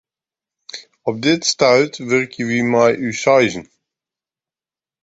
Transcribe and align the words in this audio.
Op 1.09 1.17
dit 1.25 1.41
stuit 1.51 1.93
wurkje 2.09 2.43
wy 2.49 2.59
mei 2.71 2.91
ús 3.07 3.21
seizen. 3.23 3.65